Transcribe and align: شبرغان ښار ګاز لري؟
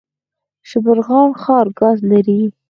شبرغان 0.69 1.29
ښار 1.41 1.67
ګاز 1.79 1.97
لري؟ 2.11 2.39